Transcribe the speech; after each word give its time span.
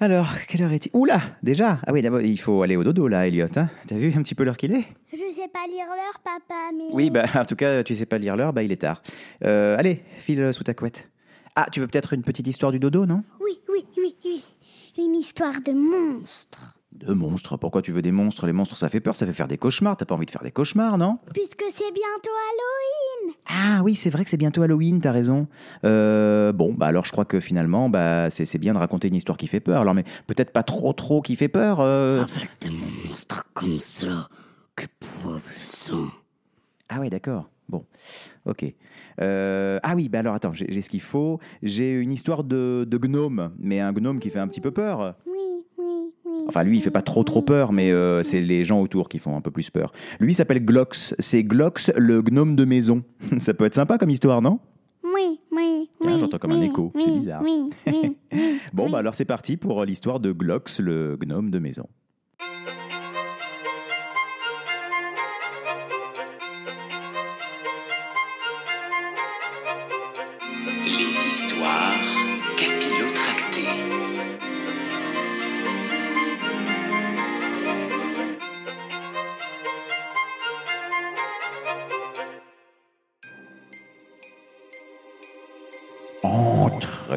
Alors, 0.00 0.28
quelle 0.46 0.62
heure 0.62 0.72
est-il? 0.72 0.90
Oula, 0.94 1.20
déjà? 1.42 1.80
Ah 1.84 1.92
oui, 1.92 2.02
d'abord, 2.02 2.20
il 2.20 2.38
faut 2.38 2.62
aller 2.62 2.76
au 2.76 2.84
dodo 2.84 3.08
là, 3.08 3.26
Elliot. 3.26 3.48
Hein 3.56 3.68
T'as 3.88 3.96
vu 3.96 4.12
un 4.16 4.22
petit 4.22 4.36
peu 4.36 4.44
l'heure 4.44 4.56
qu'il 4.56 4.72
est? 4.72 4.84
Je 5.12 5.16
sais 5.34 5.48
pas 5.48 5.66
lire 5.66 5.86
l'heure, 5.88 6.20
papa, 6.22 6.70
mais. 6.76 6.84
Oui, 6.92 7.10
bah 7.10 7.24
en 7.34 7.44
tout 7.44 7.56
cas, 7.56 7.82
tu 7.82 7.96
sais 7.96 8.06
pas 8.06 8.18
lire 8.18 8.36
l'heure, 8.36 8.52
bah 8.52 8.62
il 8.62 8.70
est 8.70 8.80
tard. 8.82 9.02
Euh, 9.44 9.76
allez, 9.76 10.04
file 10.18 10.54
sous 10.54 10.62
ta 10.62 10.72
couette. 10.74 11.08
Ah, 11.56 11.66
tu 11.72 11.80
veux 11.80 11.88
peut-être 11.88 12.12
une 12.12 12.22
petite 12.22 12.46
histoire 12.46 12.70
du 12.70 12.78
dodo, 12.78 13.06
non? 13.06 13.24
Oui, 13.40 13.58
oui, 13.68 13.84
oui, 13.96 14.14
oui. 14.24 14.44
Une 14.98 15.16
histoire 15.16 15.60
de 15.64 15.72
monstre. 15.72 16.77
De 17.06 17.12
monstres 17.12 17.56
Pourquoi 17.56 17.80
tu 17.82 17.92
veux 17.92 18.02
des 18.02 18.10
monstres? 18.12 18.46
Les 18.46 18.52
monstres, 18.52 18.76
ça 18.76 18.88
fait 18.88 19.00
peur, 19.00 19.14
ça 19.14 19.24
fait 19.24 19.32
faire 19.32 19.46
des 19.48 19.56
cauchemars. 19.58 19.96
T'as 19.96 20.04
pas 20.04 20.14
envie 20.14 20.26
de 20.26 20.30
faire 20.30 20.42
des 20.42 20.50
cauchemars, 20.50 20.98
non? 20.98 21.18
Puisque 21.32 21.62
c'est 21.70 21.92
bientôt 21.92 22.30
Halloween. 22.50 23.34
Ah 23.48 23.82
oui, 23.84 23.94
c'est 23.94 24.10
vrai 24.10 24.24
que 24.24 24.30
c'est 24.30 24.36
bientôt 24.36 24.62
Halloween, 24.62 25.00
t'as 25.00 25.12
raison. 25.12 25.46
Euh, 25.84 26.52
bon, 26.52 26.74
bah 26.74 26.86
alors 26.86 27.04
je 27.04 27.12
crois 27.12 27.24
que 27.24 27.38
finalement, 27.40 27.88
bah 27.88 28.30
c'est 28.30 28.44
c'est 28.46 28.58
bien 28.58 28.74
de 28.74 28.78
raconter 28.78 29.08
une 29.08 29.14
histoire 29.14 29.38
qui 29.38 29.46
fait 29.46 29.60
peur. 29.60 29.80
Alors, 29.82 29.94
mais 29.94 30.04
peut-être 30.26 30.50
pas 30.52 30.62
trop 30.64 30.92
trop 30.92 31.22
qui 31.22 31.36
fait 31.36 31.48
peur. 31.48 31.78
euh. 31.80 32.22
Avec 32.24 32.50
des 32.60 32.70
monstres 32.70 33.44
comme 33.54 33.78
ça 33.78 34.28
qui 34.76 34.86
boivent 35.22 35.48
le 35.54 35.60
sang. 35.64 36.06
Ah 36.88 37.00
ouais, 37.00 37.10
d'accord. 37.10 37.48
Bon, 37.68 37.84
ok. 38.46 38.64
Euh, 39.20 39.78
ah 39.82 39.94
oui, 39.94 40.08
bah 40.08 40.20
alors 40.20 40.34
attends, 40.34 40.52
j'ai 40.54 40.66
j'ai 40.70 40.80
ce 40.80 40.88
qu'il 40.88 41.02
faut. 41.02 41.38
J'ai 41.62 41.92
une 41.92 42.12
histoire 42.12 42.42
de, 42.44 42.86
de 42.88 42.98
gnome, 42.98 43.52
mais 43.58 43.78
un 43.80 43.92
gnome 43.92 44.20
qui 44.20 44.30
fait 44.30 44.38
un 44.38 44.48
petit 44.48 44.60
peu 44.62 44.70
peur. 44.70 45.14
Enfin, 46.48 46.62
lui, 46.62 46.78
il 46.78 46.82
fait 46.82 46.90
pas 46.90 47.02
trop 47.02 47.24
trop 47.24 47.42
peur, 47.42 47.72
mais 47.72 47.90
euh, 47.92 48.22
c'est 48.22 48.40
les 48.40 48.64
gens 48.64 48.80
autour 48.80 49.08
qui 49.08 49.18
font 49.18 49.36
un 49.36 49.40
peu 49.42 49.50
plus 49.50 49.68
peur. 49.70 49.92
Lui 50.18 50.32
il 50.32 50.34
s'appelle 50.34 50.64
Glox. 50.64 51.14
C'est 51.18 51.44
Glox, 51.44 51.92
le 51.96 52.22
gnome 52.22 52.56
de 52.56 52.64
maison. 52.64 53.02
Ça 53.38 53.52
peut 53.54 53.64
être 53.66 53.74
sympa 53.74 53.98
comme 53.98 54.10
histoire, 54.10 54.40
non? 54.40 54.58
Oui, 55.04 55.40
oui, 55.52 55.90
Tiens, 56.00 56.14
oui. 56.14 56.18
j'entends 56.20 56.38
comme 56.38 56.52
un 56.52 56.60
écho, 56.62 56.90
oui, 56.94 57.02
c'est 57.04 57.10
bizarre. 57.12 57.42
Oui, 57.42 57.64
oui, 57.86 58.16
oui. 58.32 58.58
Bon, 58.72 58.84
Oui. 58.86 58.92
bah 58.92 58.98
alors 58.98 59.14
c'est 59.14 59.24
parti 59.24 59.56
pour 59.56 59.84
l'histoire 59.84 60.20
de 60.20 60.32
Glox, 60.32 60.80
le 60.80 61.16
gnome 61.20 61.50
de 61.50 61.58
maison. 61.58 61.86
Les 70.86 71.26
histoires 71.26 71.92
capillotractées. 72.56 72.87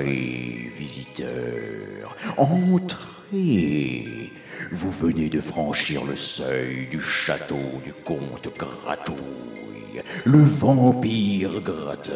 Entrez, 0.01 0.69
visiteurs, 0.75 2.15
entrez. 2.37 4.31
Vous 4.71 4.89
venez 4.89 5.29
de 5.29 5.39
franchir 5.39 6.03
le 6.05 6.15
seuil 6.15 6.87
du 6.89 6.99
château 6.99 7.79
du 7.83 7.93
comte 7.93 8.49
Gratouille, 8.57 10.01
le 10.25 10.39
vampire 10.39 11.61
gratteur. 11.61 12.15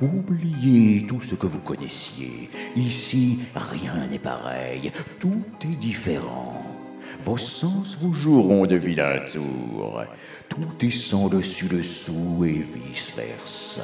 Oubliez 0.00 1.06
tout 1.06 1.20
ce 1.20 1.34
que 1.34 1.46
vous 1.46 1.58
connaissiez. 1.58 2.48
Ici, 2.76 3.40
rien 3.54 4.06
n'est 4.10 4.18
pareil. 4.18 4.92
Tout 5.20 5.44
est 5.64 5.76
différent. 5.76 6.64
Vos 7.24 7.36
sens 7.36 7.98
vous 8.00 8.14
joueront 8.14 8.64
de 8.64 8.76
vilains 8.76 9.20
tours. 9.30 10.02
Tout 10.48 10.86
est 10.86 10.90
sans 10.90 11.28
dessus 11.28 11.68
dessous 11.68 12.44
et 12.44 12.64
vice-versa. 12.74 13.82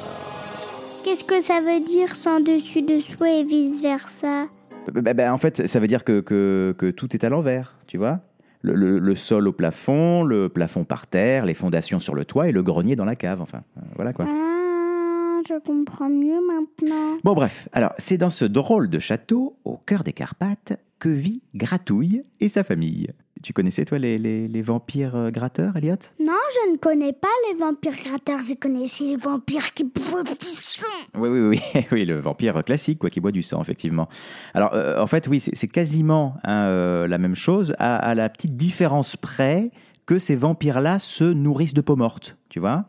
Qu'est-ce 1.05 1.23
que 1.23 1.39
ça 1.39 1.61
veut 1.61 1.85
dire 1.85 2.15
sans 2.15 2.39
dessus 2.39 2.81
dessous 2.81 3.23
et 3.25 3.43
vice 3.43 3.79
versa 3.79 4.47
Bah, 4.91 5.13
bah, 5.13 5.31
en 5.31 5.37
fait, 5.37 5.67
ça 5.67 5.79
veut 5.79 5.85
dire 5.85 6.03
que, 6.03 6.19
que- 6.19 6.73
que 6.75 6.89
tout 6.89 7.15
est 7.15 7.23
à 7.23 7.29
l'envers, 7.29 7.75
tu 7.85 7.97
vois 7.99 8.21
le, 8.63 8.73
le- 8.73 8.97
le 8.97 9.15
sol 9.15 9.47
au 9.47 9.51
plafond, 9.53 10.23
le 10.23 10.49
plafond 10.49 10.83
par 10.83 11.05
terre, 11.05 11.45
les 11.45 11.53
fondations 11.53 11.99
sur 11.99 12.15
le 12.15 12.25
toit 12.25 12.49
et 12.49 12.51
le 12.51 12.63
grenier 12.63 12.95
dans 12.95 13.05
la 13.05 13.15
cave. 13.15 13.39
Enfin, 13.39 13.61
euh, 13.77 13.81
voilà 13.95 14.11
quoi. 14.13 14.25
Ah, 14.27 15.41
je 15.47 15.59
comprends 15.63 16.09
mieux 16.09 16.39
maintenant. 16.47 17.17
Bon, 17.23 17.33
bref, 17.35 17.69
alors 17.73 17.93
c'est 17.99 18.17
dans 18.17 18.31
ce 18.31 18.43
drôle 18.45 18.89
de 18.89 18.97
château, 18.97 19.57
au 19.65 19.77
cœur 19.77 20.03
des 20.03 20.13
Carpates, 20.13 20.73
que 20.97 21.09
vit 21.09 21.43
Gratouille 21.53 22.23
et 22.39 22.49
sa 22.49 22.63
famille. 22.63 23.09
Tu 23.45 23.53
connaissais, 23.53 23.85
toi, 23.85 23.99
les, 23.99 24.17
les- 24.17 24.47
les 24.47 24.61
vampires 24.63 25.15
euh, 25.15 25.29
gratteurs, 25.29 25.77
Elliot? 25.77 25.97
Non, 26.19 26.33
je 26.49 26.71
ne 26.71 26.77
connais 26.77 27.13
pas 27.13 27.27
les 27.47 27.59
vampires 27.59 27.93
gratteurs. 28.03 28.39
Je 28.39 28.55
connaissais 28.55 29.03
les 29.03 29.17
vampires 29.17 29.71
qui 29.75 29.83
boivent 29.83 30.23
du 30.23 30.47
sang. 30.47 30.87
Oui, 31.15 31.29
oui, 31.29 31.39
oui, 31.75 31.85
oui, 31.91 32.05
le 32.05 32.19
vampire 32.19 32.63
classique, 32.63 32.97
quoi, 32.97 33.11
qui 33.11 33.19
boit 33.19 33.31
du 33.31 33.43
sang, 33.43 33.61
effectivement. 33.61 34.09
Alors, 34.55 34.73
euh, 34.73 34.99
en 34.99 35.05
fait, 35.05 35.27
oui, 35.27 35.39
c'est 35.39 35.67
quasiment 35.67 36.37
hein, 36.43 36.65
euh, 36.69 37.07
la 37.07 37.19
même 37.19 37.35
chose, 37.35 37.75
à, 37.77 37.97
à 37.97 38.15
la 38.15 38.29
petite 38.29 38.57
différence 38.57 39.15
près 39.15 39.69
que 40.07 40.17
ces 40.17 40.35
vampires-là 40.35 40.97
se 40.97 41.25
nourrissent 41.25 41.75
de 41.75 41.81
peau 41.81 41.95
morte, 41.95 42.37
tu 42.49 42.59
vois? 42.59 42.85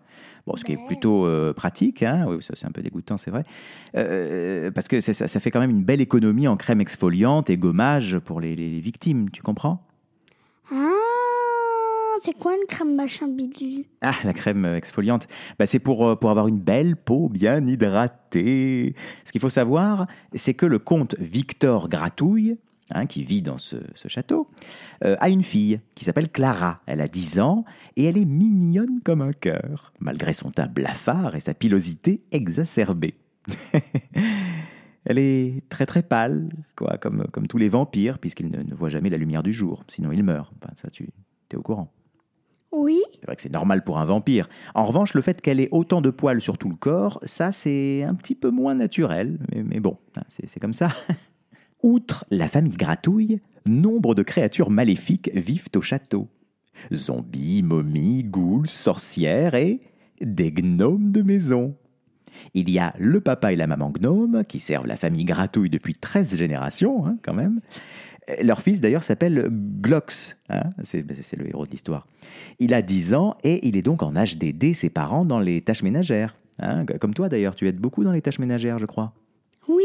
Bon, 0.46 0.56
ce 0.56 0.64
qui 0.64 0.72
est 0.72 0.78
plutôt 0.86 1.26
euh, 1.26 1.52
pratique, 1.52 2.02
hein, 2.02 2.24
oui, 2.28 2.36
ça 2.40 2.54
c'est 2.56 2.66
un 2.66 2.70
peu 2.72 2.80
dégoûtant, 2.80 3.18
c'est 3.18 3.30
vrai, 3.30 3.44
Euh, 3.94 4.70
parce 4.70 4.88
que 4.88 5.00
ça, 5.00 5.12
ça 5.12 5.40
fait 5.40 5.50
quand 5.50 5.60
même 5.60 5.70
une 5.70 5.84
belle 5.84 6.00
économie 6.00 6.48
en 6.48 6.56
crème 6.56 6.80
exfoliante 6.80 7.50
et 7.50 7.58
gommage 7.58 8.18
pour 8.20 8.40
les, 8.40 8.56
les 8.56 8.80
victimes, 8.80 9.28
tu 9.30 9.42
comprends? 9.42 9.82
C'est 12.20 12.32
quoi 12.32 12.54
une 12.54 12.66
crème 12.66 12.94
machin 12.94 13.28
bidule? 13.28 13.84
Ah, 14.00 14.14
la 14.24 14.32
crème 14.32 14.64
exfoliante. 14.64 15.28
Bah, 15.58 15.66
c'est 15.66 15.78
pour, 15.78 16.06
euh, 16.06 16.16
pour 16.16 16.30
avoir 16.30 16.48
une 16.48 16.58
belle 16.58 16.96
peau 16.96 17.28
bien 17.28 17.66
hydratée. 17.66 18.94
Ce 19.24 19.32
qu'il 19.32 19.40
faut 19.40 19.48
savoir, 19.48 20.06
c'est 20.34 20.54
que 20.54 20.66
le 20.66 20.78
comte 20.78 21.14
Victor 21.18 21.88
Gratouille, 21.88 22.58
hein, 22.90 23.06
qui 23.06 23.22
vit 23.22 23.42
dans 23.42 23.58
ce, 23.58 23.76
château, 24.06 24.48
euh, 25.04 25.16
a 25.20 25.28
une 25.28 25.42
fille 25.42 25.80
qui 25.94 26.04
s'appelle 26.04 26.30
Clara. 26.30 26.80
Elle 26.86 27.00
a 27.00 27.08
10 27.08 27.40
ans 27.40 27.64
et 27.96 28.04
elle 28.04 28.18
est 28.18 28.24
mignonne 28.24 29.00
comme 29.04 29.22
un 29.22 29.32
cœur, 29.32 29.92
malgré 30.00 30.32
son 30.32 30.50
teint 30.50 30.68
blafard 30.68 31.36
et 31.36 31.40
sa 31.40 31.54
pilosité 31.54 32.22
exacerbée. 32.32 33.14
Elle 35.08 35.18
est 35.18 35.62
très 35.68 35.86
très 35.86 36.02
pâle, 36.02 36.48
quoi, 36.74 36.98
comme, 36.98 37.28
comme 37.30 37.46
tous 37.46 37.58
les 37.58 37.68
vampires, 37.68 38.18
puisqu'ils 38.18 38.50
ne, 38.50 38.64
ne 38.64 38.74
voient 38.74 38.88
jamais 38.88 39.08
la 39.08 39.16
lumière 39.16 39.44
du 39.44 39.52
jour, 39.52 39.84
sinon 39.86 40.10
ils 40.10 40.24
meurent. 40.24 40.52
Enfin, 40.60 40.72
ça, 40.74 40.90
tu 40.90 41.10
es 41.52 41.56
au 41.56 41.62
courant. 41.62 41.92
Oui. 42.76 43.00
C'est 43.20 43.26
vrai 43.26 43.36
que 43.36 43.42
c'est 43.42 43.52
normal 43.52 43.84
pour 43.84 43.98
un 43.98 44.04
vampire. 44.04 44.48
En 44.74 44.84
revanche, 44.84 45.14
le 45.14 45.22
fait 45.22 45.40
qu'elle 45.40 45.60
ait 45.60 45.68
autant 45.70 46.00
de 46.00 46.10
poils 46.10 46.40
sur 46.40 46.58
tout 46.58 46.68
le 46.68 46.76
corps, 46.76 47.18
ça 47.22 47.52
c'est 47.52 48.02
un 48.02 48.14
petit 48.14 48.34
peu 48.34 48.50
moins 48.50 48.74
naturel. 48.74 49.38
Mais, 49.54 49.80
bon, 49.80 49.96
hein, 50.16 50.22
c'est 50.28 50.48
c'est 50.48 50.60
comme 50.60 50.74
ça. 50.74 50.88
Outre 51.82 52.24
la 52.30 52.48
famille 52.48 52.76
Gratouille, 52.76 53.40
nombre 53.66 54.14
de 54.14 54.22
créatures 54.22 54.70
maléfiques 54.70 55.30
vivent 55.34 55.68
au 55.76 55.80
château. 55.80 56.28
Zombies, 56.92 57.62
momies, 57.62 58.24
ghouls, 58.24 58.68
sorcières 58.68 59.54
et 59.54 59.80
des 60.20 60.52
gnomes 60.52 61.12
de 61.12 61.22
maison. 61.22 61.76
Il 62.54 62.70
y 62.70 62.78
a 62.78 62.94
le 62.98 63.20
papa 63.20 63.52
et 63.52 63.56
la 63.56 63.66
maman 63.66 63.90
gnome 63.90 64.44
qui 64.44 64.58
servent 64.58 64.86
la 64.86 64.96
famille 64.96 65.24
Gratouille 65.24 65.70
depuis 65.70 65.94
13 65.94 66.36
générations, 66.36 67.06
hein, 67.06 67.16
quand 67.22 67.34
même. 67.34 67.60
Leur 68.42 68.60
fils 68.60 68.80
d'ailleurs 68.80 69.04
s'appelle 69.04 69.48
Glox, 69.80 70.36
hein, 70.48 70.64
c'est 70.82 71.04
le 71.36 71.48
héros 71.48 71.64
de 71.64 71.70
l'histoire. 71.70 72.06
Il 72.58 72.74
a 72.74 72.82
10 72.82 73.14
ans 73.14 73.36
et 73.44 73.66
il 73.66 73.76
est 73.76 73.82
donc 73.82 74.02
en 74.02 74.16
âge 74.16 74.36
d'aider 74.36 74.74
ses 74.74 74.90
parents 74.90 75.24
dans 75.24 75.38
les 75.38 75.60
tâches 75.60 75.82
ménagères. 75.82 76.36
hein. 76.58 76.84
Comme 77.00 77.14
toi 77.14 77.28
d'ailleurs, 77.28 77.54
tu 77.54 77.68
aides 77.68 77.78
beaucoup 77.78 78.02
dans 78.02 78.12
les 78.12 78.22
tâches 78.22 78.38
ménagères, 78.40 78.78
je 78.78 78.86
crois. 78.86 79.12
Oui. 79.68 79.84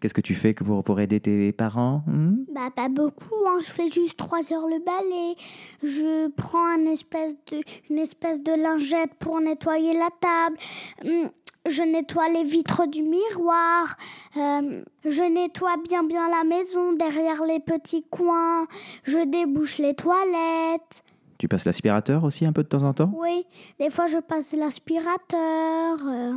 Qu'est-ce 0.00 0.14
que 0.14 0.22
tu 0.22 0.34
fais 0.34 0.54
que 0.54 0.64
pour, 0.64 0.82
pour 0.82 0.98
aider 1.00 1.20
tes 1.20 1.52
parents 1.52 2.02
hmm? 2.06 2.46
Bah 2.54 2.70
pas 2.74 2.88
beaucoup, 2.88 3.34
hein. 3.46 3.58
je 3.60 3.70
fais 3.70 3.88
juste 3.88 4.16
trois 4.16 4.40
heures 4.50 4.66
le 4.66 4.82
balai. 4.82 5.36
Je 5.82 6.28
prends 6.30 6.66
un 6.66 6.86
espèce 6.90 7.36
de, 7.52 7.60
une 7.90 7.98
espèce 7.98 8.42
de 8.42 8.52
lingette 8.52 9.12
pour 9.20 9.38
nettoyer 9.42 9.92
la 9.92 10.08
table. 10.20 11.26
Je 11.70 11.82
nettoie 11.82 12.28
les 12.28 12.42
vitres 12.42 12.86
du 12.88 13.02
miroir. 13.02 13.96
Euh, 14.36 14.82
je 15.04 15.22
nettoie 15.32 15.76
bien 15.88 16.02
bien 16.04 16.28
la 16.28 16.42
maison 16.44 16.92
derrière 16.94 17.44
les 17.44 17.60
petits 17.60 18.04
coins. 18.10 18.66
Je 19.04 19.24
débouche 19.24 19.78
les 19.78 19.94
toilettes. 19.94 21.04
Tu 21.38 21.48
passes 21.48 21.64
l'aspirateur 21.64 22.24
aussi 22.24 22.44
un 22.44 22.52
peu 22.52 22.62
de 22.62 22.68
temps 22.68 22.82
en 22.82 22.92
temps? 22.92 23.12
Oui, 23.16 23.46
des 23.78 23.88
fois 23.88 24.06
je 24.06 24.18
passe 24.18 24.52
l'aspirateur. 24.54 25.98
euh, 26.06 26.34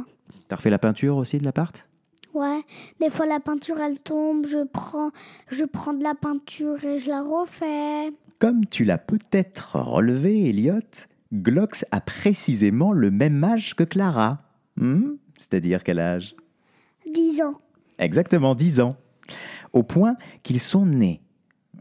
T'as 0.47 0.55
refait 0.55 0.69
la 0.69 0.79
peinture 0.79 1.17
aussi 1.17 1.37
de 1.39 1.43
l'appart? 1.45 1.87
Ouais, 2.33 2.61
des 2.99 3.09
fois 3.09 3.25
la 3.25 3.39
peinture 3.39 3.79
elle 3.79 4.01
tombe, 4.01 4.45
je 4.47 4.63
prends, 4.63 5.11
je 5.49 5.65
prends 5.65 5.93
de 5.93 6.03
la 6.03 6.15
peinture 6.15 6.83
et 6.85 6.97
je 6.99 7.07
la 7.09 7.21
refais. 7.21 8.13
Comme 8.39 8.65
tu 8.65 8.83
l'as 8.85 8.97
peut-être 8.97 9.77
relevé, 9.77 10.49
Elliot, 10.49 10.79
Glox 11.33 11.85
a 11.91 12.01
précisément 12.01 12.91
le 12.91 13.11
même 13.11 13.43
âge 13.43 13.75
que 13.75 13.83
Clara. 13.83 14.39
Hmm? 14.77 15.11
C'est-à-dire 15.43 15.83
quel 15.83 15.99
âge 15.99 16.35
10 17.13 17.41
ans. 17.41 17.59
Exactement 17.99 18.55
10 18.55 18.79
ans. 18.79 18.95
Au 19.73 19.83
point 19.83 20.15
qu'ils 20.41 20.61
sont 20.61 20.85
nés. 20.85 21.21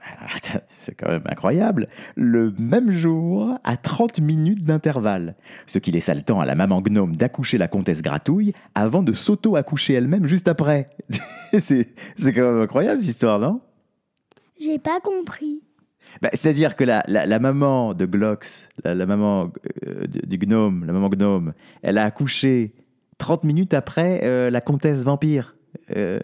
C'est 0.79 0.97
quand 0.97 1.09
même 1.09 1.23
incroyable. 1.27 1.89
Le 2.17 2.53
même 2.59 2.91
jour, 2.91 3.57
à 3.63 3.77
30 3.77 4.21
minutes 4.21 4.65
d'intervalle. 4.65 5.37
Ce 5.67 5.79
qui 5.79 5.93
laissa 5.93 6.13
le 6.13 6.23
temps 6.23 6.41
à 6.41 6.45
la 6.45 6.57
maman 6.57 6.83
gnome 6.83 7.15
d'accoucher 7.15 7.57
la 7.57 7.69
comtesse 7.69 8.03
Gratouille 8.03 8.53
avant 8.75 9.05
de 9.05 9.13
s'auto-accoucher 9.13 9.95
elle-même 9.95 10.27
juste 10.27 10.49
après. 10.49 10.91
c'est 11.59 11.95
c'est 12.17 12.33
quand 12.33 12.53
même 12.53 12.63
incroyable 12.63 12.99
cette 13.01 13.11
histoire, 13.11 13.39
non? 13.39 13.61
J'ai 14.61 14.81
pas 14.81 14.99
compris. 15.01 15.63
Bah, 16.21 16.31
C'est-à-dire 16.33 16.75
que 16.75 16.83
la, 16.83 17.05
la, 17.07 17.27
la 17.27 17.39
maman 17.39 17.95
de 17.95 18.07
Glox, 18.07 18.69
la, 18.85 18.97
la 18.97 19.07
maman 19.07 19.53
euh, 19.87 20.09
du 20.09 20.37
du 20.37 20.47
gnome, 20.47 20.85
la 20.85 20.93
maman 20.93 21.09
gnome, 21.09 21.53
elle 21.83 21.97
a 21.99 22.05
accouché 22.05 22.73
30 23.23 23.45
minutes 23.45 23.73
après 23.73 24.25
euh, 24.25 24.51
la 24.51 24.61
comtesse 24.61 25.05
vampire. 25.05 25.55
Euh, 25.97 26.19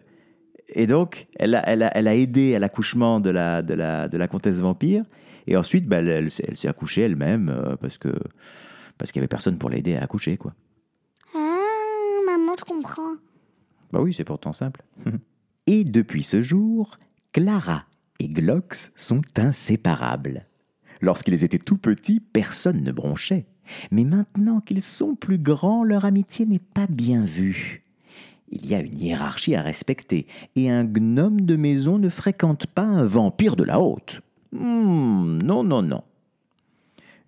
et 0.69 0.89
donc, 0.89 1.29
elle 1.37 1.55
a, 1.55 1.63
elle 1.65 1.85
a, 1.85 1.97
elle 1.97 2.09
a 2.09 2.17
aidé 2.17 2.57
à 2.57 2.59
l'accouchement 2.59 3.21
de 3.21 3.31
la, 3.31 3.63
de, 3.63 3.73
la, 3.73 4.09
de 4.09 4.19
la 4.19 4.27
comtesse 4.27 4.59
vampire. 4.59 5.05
Et 5.47 5.57
ensuite, 5.57 5.87
bah, 5.87 5.99
elle, 5.99 6.09
elle 6.09 6.31
s'est 6.33 6.45
elle 6.49 6.57
s'est 6.57 6.67
accouchée 6.67 7.03
elle-même 7.03 7.51
euh, 7.51 7.77
parce 7.77 7.99
que 7.99 8.09
parce 8.99 9.13
qu'il 9.13 9.21
n'y 9.21 9.23
avait 9.23 9.29
personne 9.29 9.59
pour 9.59 9.71
l'aider 9.71 9.95
à 9.95 10.03
accoucher. 10.03 10.37
quoi. 10.37 10.55
Ah, 11.37 11.57
maman, 12.27 12.55
je 12.59 12.65
comprends. 12.65 13.15
Bah 13.93 14.01
oui, 14.03 14.13
c'est 14.13 14.25
pourtant 14.25 14.53
simple. 14.53 14.83
et 15.69 15.85
depuis 15.85 16.25
ce 16.25 16.43
jour, 16.43 16.99
Clara 17.33 17.85
et 18.19 18.27
Glox 18.27 18.91
sont 18.97 19.23
inséparables. 19.37 20.47
Lorsqu'ils 21.01 21.45
étaient 21.45 21.61
tout 21.61 21.79
petits, 21.79 22.19
personne 22.19 22.83
ne 22.83 22.91
bronchait. 22.91 23.47
Mais 23.91 24.05
maintenant 24.05 24.61
qu'ils 24.61 24.83
sont 24.83 25.15
plus 25.15 25.39
grands, 25.39 25.85
leur 25.85 26.05
amitié 26.05 26.47
n'est 26.47 26.59
pas 26.59 26.87
bien 26.87 27.25
vue. 27.25 27.83
Il 28.51 28.67
y 28.67 28.75
a 28.75 28.81
une 28.81 28.99
hiérarchie 28.99 29.55
à 29.55 29.63
respecter, 29.63 30.27
et 30.57 30.71
un 30.71 30.85
gnome 30.85 31.43
de 31.43 31.57
maison 31.57 31.99
ne 31.99 32.09
fréquente 32.09 32.67
pas 32.67 32.83
un 32.85 33.05
vampire 33.05 33.57
de 33.57 33.65
la 33.65 33.81
haute. 33.81 34.23
Hmm, 34.53 35.39
non, 35.43 35.63
non, 35.63 35.83
non. 35.83 36.03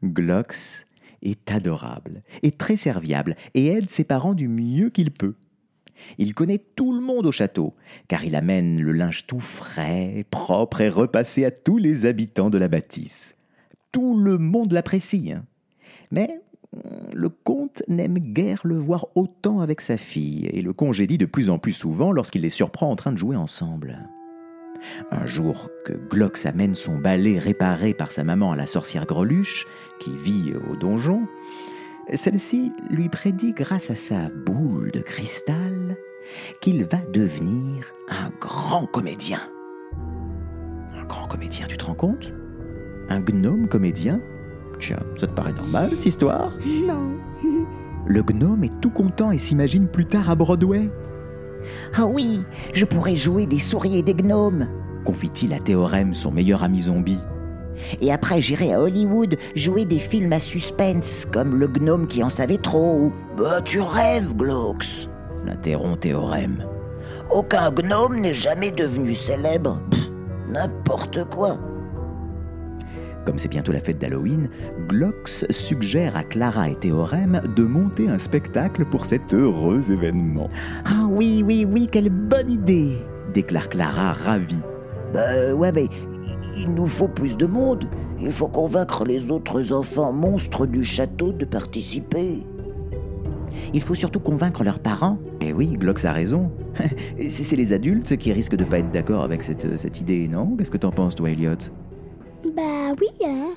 Glox 0.02 0.86
est 1.22 1.50
adorable 1.50 2.22
et 2.42 2.52
très 2.52 2.76
serviable 2.76 3.36
et 3.52 3.66
aide 3.66 3.90
ses 3.90 4.04
parents 4.04 4.34
du 4.34 4.48
mieux 4.48 4.88
qu'il 4.88 5.10
peut. 5.10 5.34
Il 6.16 6.34
connaît 6.34 6.62
tout 6.76 6.94
le 6.94 7.00
monde 7.00 7.26
au 7.26 7.32
château, 7.32 7.74
car 8.08 8.24
il 8.24 8.34
amène 8.34 8.80
le 8.80 8.92
linge 8.92 9.26
tout 9.26 9.40
frais, 9.40 10.24
propre 10.30 10.80
et 10.80 10.88
repassé 10.88 11.44
à 11.44 11.50
tous 11.50 11.76
les 11.76 12.06
habitants 12.06 12.48
de 12.48 12.56
la 12.56 12.68
bâtisse. 12.68 13.34
Tout 13.92 14.16
le 14.18 14.38
monde 14.38 14.72
l'apprécie. 14.72 15.32
hein. 15.32 15.44
Mais 16.10 16.40
mm, 16.74 16.78
le 17.14 17.28
comte 17.28 17.82
n'aime 17.88 18.18
guère 18.18 18.60
le 18.64 18.76
voir 18.76 19.06
autant 19.14 19.60
avec 19.60 19.80
sa 19.80 19.96
fille, 19.96 20.46
et 20.52 20.62
le 20.62 20.72
congédie 20.72 21.18
de 21.18 21.26
plus 21.26 21.50
en 21.50 21.58
plus 21.58 21.72
souvent 21.72 22.12
lorsqu'il 22.12 22.42
les 22.42 22.50
surprend 22.50 22.90
en 22.90 22.96
train 22.96 23.12
de 23.12 23.18
jouer 23.18 23.36
ensemble. 23.36 23.98
Un 25.10 25.26
jour 25.26 25.68
que 25.84 25.92
Glox 25.92 26.46
amène 26.46 26.74
son 26.74 26.96
balai 26.96 27.38
réparé 27.38 27.92
par 27.92 28.10
sa 28.10 28.24
maman 28.24 28.52
à 28.52 28.56
la 28.56 28.66
sorcière 28.66 29.06
Greluche, 29.06 29.66
qui 29.98 30.16
vit 30.16 30.52
au 30.70 30.76
donjon, 30.76 31.26
celle-ci 32.14 32.72
lui 32.88 33.08
prédit 33.08 33.52
grâce 33.52 33.90
à 33.90 33.94
sa 33.94 34.28
boule 34.30 34.90
de 34.90 35.00
cristal 35.00 35.96
qu'il 36.60 36.84
va 36.84 36.98
devenir 37.12 37.92
un 38.08 38.30
grand 38.40 38.86
comédien. 38.86 39.40
Un 40.96 41.04
grand 41.04 41.28
comédien, 41.28 41.66
tu 41.66 41.76
te 41.76 41.84
rends 41.84 41.94
compte? 41.94 42.32
Un 43.08 43.20
gnome 43.20 43.68
comédien? 43.68 44.20
Tiens, 44.80 44.98
ça 45.16 45.26
te 45.26 45.32
paraît 45.32 45.52
normal, 45.52 45.90
cette 45.94 46.06
histoire? 46.06 46.52
Non. 46.86 47.12
Le 48.06 48.22
gnome 48.22 48.64
est 48.64 48.80
tout 48.80 48.90
content 48.90 49.30
et 49.30 49.38
s'imagine 49.38 49.86
plus 49.86 50.06
tard 50.06 50.30
à 50.30 50.34
Broadway. 50.34 50.90
Ah 51.94 52.06
oui, 52.06 52.42
je 52.72 52.84
pourrais 52.84 53.16
jouer 53.16 53.46
des 53.46 53.58
souris 53.58 53.98
et 53.98 54.02
des 54.02 54.14
gnomes. 54.14 54.66
Confie-t-il 55.04 55.52
à 55.52 55.58
Théorème, 55.58 56.14
son 56.14 56.30
meilleur 56.30 56.64
ami 56.64 56.80
zombie. 56.80 57.18
Et 58.00 58.12
après, 58.12 58.40
j'irai 58.40 58.74
à 58.74 58.80
Hollywood 58.80 59.36
jouer 59.54 59.84
des 59.84 59.98
films 59.98 60.32
à 60.32 60.40
suspense, 60.40 61.26
comme 61.30 61.58
Le 61.58 61.66
gnome 61.66 62.06
qui 62.06 62.22
en 62.22 62.30
savait 62.30 62.58
trop 62.58 62.98
ou 62.98 63.12
Bah, 63.38 63.60
tu 63.62 63.80
rêves, 63.80 64.34
Glox. 64.34 65.08
L'interrompt 65.46 66.00
Théorème. 66.00 66.64
Aucun 67.30 67.70
gnome 67.70 68.20
n'est 68.20 68.34
jamais 68.34 68.70
devenu 68.70 69.14
célèbre. 69.14 69.80
N'importe 70.50 71.24
quoi. 71.26 71.56
Comme 73.24 73.38
c'est 73.38 73.48
bientôt 73.48 73.72
la 73.72 73.80
fête 73.80 73.98
d'Halloween, 73.98 74.48
Glox 74.88 75.44
suggère 75.50 76.16
à 76.16 76.24
Clara 76.24 76.70
et 76.70 76.74
Théorème 76.74 77.42
de 77.54 77.64
monter 77.64 78.08
un 78.08 78.18
spectacle 78.18 78.84
pour 78.86 79.04
cet 79.04 79.34
heureux 79.34 79.90
événement. 79.90 80.48
Ah 80.86 81.06
oui, 81.08 81.42
oui, 81.46 81.66
oui, 81.68 81.88
quelle 81.90 82.08
bonne 82.08 82.50
idée 82.50 82.96
déclare 83.34 83.68
Clara 83.68 84.12
ravie. 84.12 84.56
Bah 85.12 85.54
ouais, 85.54 85.72
mais 85.72 85.88
il 86.56 86.74
nous 86.74 86.86
faut 86.86 87.08
plus 87.08 87.36
de 87.36 87.46
monde. 87.46 87.88
Il 88.20 88.32
faut 88.32 88.48
convaincre 88.48 89.04
les 89.04 89.30
autres 89.30 89.72
enfants 89.72 90.12
monstres 90.12 90.66
du 90.66 90.84
château 90.84 91.32
de 91.32 91.44
participer. 91.44 92.44
Il 93.74 93.82
faut 93.82 93.94
surtout 93.94 94.20
convaincre 94.20 94.64
leurs 94.64 94.78
parents. 94.78 95.18
Eh 95.40 95.52
oui, 95.52 95.72
Glox 95.72 96.04
a 96.04 96.12
raison. 96.12 96.50
c'est 97.18 97.44
c'est 97.44 97.56
les 97.56 97.72
adultes 97.72 98.16
qui 98.16 98.32
risquent 98.32 98.56
de 98.56 98.64
pas 98.64 98.78
être 98.78 98.90
d'accord 98.90 99.22
avec 99.22 99.42
cette, 99.42 99.78
cette 99.78 100.00
idée, 100.00 100.28
non? 100.28 100.56
Qu'est-ce 100.56 100.70
que 100.70 100.78
t'en 100.78 100.90
penses, 100.90 101.14
toi, 101.14 101.30
Elliot? 101.30 101.56
Bah 102.54 102.94
oui, 103.00 103.08
hein. 103.24 103.54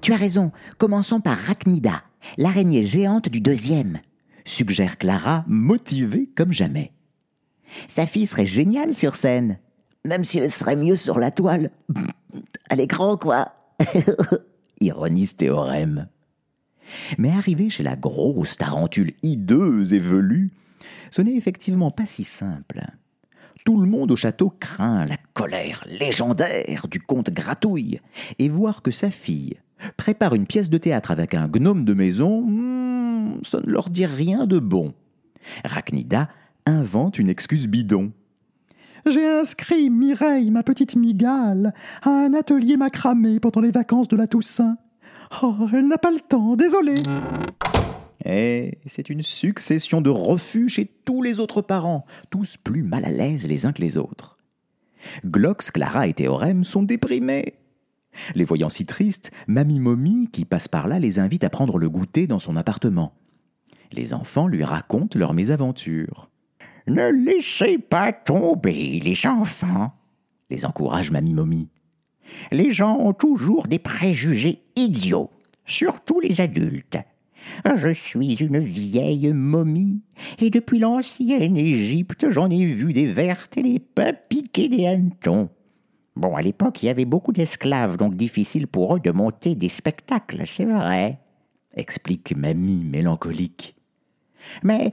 Tu 0.00 0.12
as 0.12 0.16
raison. 0.16 0.52
Commençons 0.78 1.20
par 1.20 1.36
Rachnida, 1.38 2.02
l'araignée 2.36 2.84
géante 2.84 3.28
du 3.28 3.40
deuxième. 3.40 4.00
Suggère 4.44 4.98
Clara, 4.98 5.44
motivée 5.46 6.28
comme 6.36 6.52
jamais. 6.52 6.92
Sa 7.88 8.06
fille 8.06 8.26
serait 8.26 8.46
géniale 8.46 8.94
sur 8.94 9.16
scène. 9.16 9.58
Même 10.04 10.24
si 10.24 10.38
elle 10.38 10.50
serait 10.50 10.76
mieux 10.76 10.96
sur 10.96 11.18
la 11.18 11.30
toile. 11.30 11.70
À 12.68 12.74
l'écran, 12.74 13.16
quoi. 13.16 13.52
Ironise 14.80 15.36
Théorème. 15.36 16.08
Mais 17.18 17.30
arrivé 17.30 17.70
chez 17.70 17.84
la 17.84 17.94
grosse 17.94 18.56
tarentule 18.56 19.12
hideuse 19.22 19.94
et 19.94 19.98
velue, 19.98 20.50
ce 21.10 21.22
n'est 21.22 21.36
effectivement 21.36 21.90
pas 21.92 22.06
si 22.06 22.24
simple. 22.24 22.84
Tout 23.64 23.80
le 23.80 23.88
monde 23.88 24.10
au 24.10 24.16
château 24.16 24.52
craint 24.60 25.06
la 25.06 25.16
colère 25.32 25.84
légendaire 25.88 26.86
du 26.86 27.00
comte 27.00 27.30
Gratouille, 27.30 27.98
et 28.38 28.50
voir 28.50 28.82
que 28.82 28.90
sa 28.90 29.10
fille 29.10 29.56
prépare 29.96 30.34
une 30.34 30.46
pièce 30.46 30.68
de 30.68 30.76
théâtre 30.76 31.10
avec 31.10 31.32
un 31.32 31.48
gnome 31.48 31.86
de 31.86 31.94
maison, 31.94 32.42
hmm, 32.42 33.40
ça 33.42 33.60
ne 33.60 33.70
leur 33.70 33.88
dit 33.88 34.04
rien 34.04 34.46
de 34.46 34.58
bon. 34.58 34.92
Rachnida 35.64 36.28
invente 36.66 37.18
une 37.18 37.30
excuse 37.30 37.66
bidon. 37.66 38.12
J'ai 39.06 39.26
inscrit 39.26 39.88
Mireille, 39.88 40.50
ma 40.50 40.62
petite 40.62 40.96
migale, 40.96 41.72
à 42.02 42.10
un 42.10 42.34
atelier 42.34 42.76
macramé 42.76 43.40
pendant 43.40 43.62
les 43.62 43.70
vacances 43.70 44.08
de 44.08 44.16
la 44.16 44.26
Toussaint. 44.26 44.76
Oh, 45.42 45.56
elle 45.72 45.88
n'a 45.88 45.98
pas 45.98 46.10
le 46.10 46.20
temps, 46.20 46.54
désolé. 46.54 46.94
Et 48.24 48.78
c'est 48.86 49.10
une 49.10 49.22
succession 49.22 50.00
de 50.00 50.10
refus 50.10 50.68
chez 50.68 50.86
tous 50.86 51.22
les 51.22 51.40
autres 51.40 51.60
parents, 51.60 52.06
tous 52.30 52.56
plus 52.56 52.82
mal 52.82 53.04
à 53.04 53.10
l'aise 53.10 53.46
les 53.46 53.66
uns 53.66 53.72
que 53.72 53.82
les 53.82 53.98
autres. 53.98 54.38
Glox, 55.26 55.70
Clara 55.70 56.06
et 56.06 56.14
Théorème 56.14 56.64
sont 56.64 56.82
déprimés. 56.82 57.54
Les 58.34 58.44
voyant 58.44 58.68
si 58.68 58.86
tristes, 58.86 59.30
Mamie 59.46 59.80
Momie, 59.80 60.28
qui 60.32 60.44
passe 60.44 60.68
par 60.68 60.88
là, 60.88 60.98
les 60.98 61.18
invite 61.18 61.44
à 61.44 61.50
prendre 61.50 61.78
le 61.78 61.90
goûter 61.90 62.26
dans 62.26 62.38
son 62.38 62.56
appartement. 62.56 63.12
Les 63.92 64.14
enfants 64.14 64.46
lui 64.46 64.64
racontent 64.64 65.18
leurs 65.18 65.34
mésaventures. 65.34 66.30
Ne 66.86 67.10
laissez 67.10 67.78
pas 67.78 68.12
tomber 68.12 69.00
les 69.00 69.26
enfants. 69.26 69.92
Les 70.50 70.64
encourage 70.64 71.10
Mamie 71.10 71.34
Momie. 71.34 71.68
Les 72.50 72.70
gens 72.70 72.98
ont 72.98 73.12
toujours 73.12 73.66
des 73.66 73.78
préjugés 73.78 74.62
idiots, 74.76 75.30
surtout 75.66 76.20
les 76.20 76.40
adultes. 76.40 76.98
Je 77.74 77.90
suis 77.90 78.34
une 78.36 78.58
vieille 78.58 79.32
momie, 79.32 80.02
et 80.38 80.50
depuis 80.50 80.78
l'ancienne 80.78 81.56
Égypte, 81.56 82.26
j'en 82.30 82.50
ai 82.50 82.64
vu 82.64 82.92
des 82.92 83.06
vertes 83.06 83.56
et 83.56 83.62
des 83.62 83.78
pas 83.78 84.12
piquer 84.12 84.68
des 84.68 84.86
hannetons. 84.86 85.48
Bon, 86.16 86.36
à 86.36 86.42
l'époque, 86.42 86.82
il 86.82 86.86
y 86.86 86.90
avait 86.90 87.04
beaucoup 87.04 87.32
d'esclaves, 87.32 87.96
donc 87.96 88.14
difficile 88.14 88.66
pour 88.66 88.96
eux 88.96 89.00
de 89.00 89.10
monter 89.10 89.54
des 89.54 89.68
spectacles, 89.68 90.44
c'est 90.46 90.64
vrai. 90.64 91.18
Explique 91.74 92.36
Mamie 92.36 92.84
mélancolique. 92.84 93.74
Mais 94.62 94.92